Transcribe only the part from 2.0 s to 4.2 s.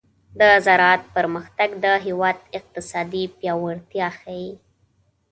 هېواد اقتصادي پیاوړتیا